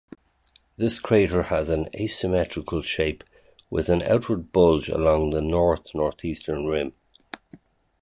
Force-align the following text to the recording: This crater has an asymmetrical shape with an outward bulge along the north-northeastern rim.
This 0.77 0.99
crater 0.99 1.43
has 1.43 1.69
an 1.69 1.87
asymmetrical 1.93 2.81
shape 2.81 3.23
with 3.69 3.87
an 3.87 4.01
outward 4.01 4.51
bulge 4.51 4.89
along 4.89 5.29
the 5.29 5.41
north-northeastern 5.41 6.65
rim. 6.65 6.93